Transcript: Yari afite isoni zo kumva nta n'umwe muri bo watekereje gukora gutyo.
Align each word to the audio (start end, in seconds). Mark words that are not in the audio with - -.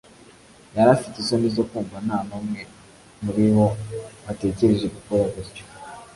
Yari 0.75 0.89
afite 0.95 1.15
isoni 1.19 1.47
zo 1.55 1.63
kumva 1.69 1.97
nta 2.05 2.17
n'umwe 2.27 2.61
muri 3.23 3.43
bo 3.53 3.67
watekereje 4.25 4.85
gukora 4.95 5.23
gutyo. 5.33 5.63